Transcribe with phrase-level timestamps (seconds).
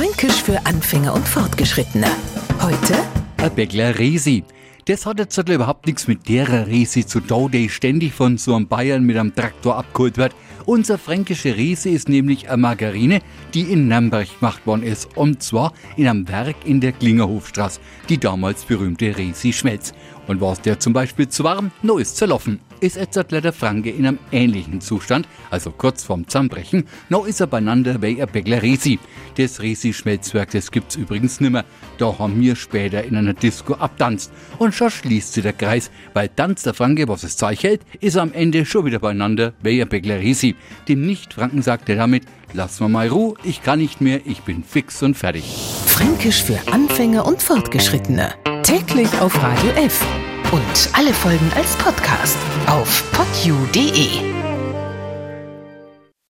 [0.00, 2.06] Fränkisch für Anfänger und Fortgeschrittene.
[2.62, 2.94] Heute
[3.36, 4.44] Ein Bäckler Resi.
[4.86, 8.66] Das hat jetzt überhaupt nichts mit der Resi zu tun, die ständig von so einem
[8.66, 10.34] Bayern mit einem Traktor abgeholt wird.
[10.64, 13.20] Unser fränkische Resi ist nämlich eine Margarine,
[13.52, 15.18] die in Nürnberg gemacht worden ist.
[15.18, 19.92] Und zwar in einem Werk in der Klingerhofstraße, die damals berühmte Resi Schmelz.
[20.26, 22.58] Und war es der zum Beispiel zu warm, no ist zerlaufen.
[22.80, 27.46] Ist jetzt der Franke in einem ähnlichen Zustand, also kurz vorm Zusammenbrechen, no ist er
[27.46, 28.98] beieinander wie ein Bäckler Resi.
[29.36, 31.66] Das Resi-Schmelzwerk, das gibt's übrigens nimmer.
[31.98, 34.32] Da haben wir später in einer Disco abtanzt.
[34.56, 38.16] Und schon schließt sich der Kreis, weil tanzt der Franke, was es Zeug hält, ist
[38.16, 40.56] am Ende schon wieder beieinander wie ein Bäckler Resi.
[40.88, 42.22] Dem Nicht-Franken sagt er damit,
[42.54, 45.44] lass mir mal Ruhe, ich kann nicht mehr, ich bin fix und fertig.
[45.84, 48.32] Fränkisch für Anfänger und Fortgeschrittene.
[48.62, 50.02] Täglich auf Radio F.
[50.52, 52.36] Und alle Folgen als Podcast
[52.66, 54.49] auf podu.de.